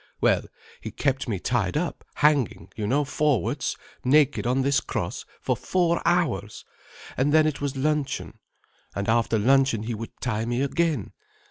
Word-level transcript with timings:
Well, 0.19 0.45
he 0.81 0.89
kept 0.89 1.27
me 1.27 1.37
tied 1.37 1.77
up, 1.77 2.03
hanging 2.15 2.71
you 2.75 2.87
know 2.87 3.03
forwards 3.05 3.77
naked 4.03 4.47
on 4.47 4.63
this 4.63 4.79
cross, 4.79 5.25
for 5.39 5.55
four 5.55 6.01
hours. 6.05 6.65
And 7.17 7.31
then 7.31 7.45
it 7.45 7.61
was 7.61 7.77
luncheon. 7.77 8.39
And 8.95 9.07
after 9.07 9.37
luncheon 9.37 9.83
he 9.83 9.93
would 9.93 10.19
tie 10.19 10.45
me 10.45 10.63
again. 10.63 11.11